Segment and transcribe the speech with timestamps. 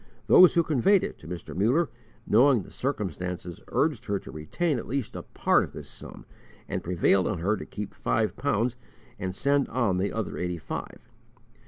[0.25, 1.55] Those who conveyed it to Mr.
[1.55, 1.87] Muller,
[2.25, 6.25] knowing the circumstances, urged her to retain at least a part of this sum,
[6.67, 8.75] and prevailed on her to keep five pounds
[9.19, 10.97] and sent on the other eighty five.